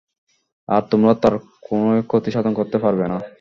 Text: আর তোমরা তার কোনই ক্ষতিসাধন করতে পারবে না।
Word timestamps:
আর 0.69 0.81
তোমরা 0.91 1.13
তার 1.15 1.35
কোনই 1.63 2.01
ক্ষতিসাধন 2.07 2.53
করতে 2.53 2.77
পারবে 2.77 3.05
না। 3.07 3.17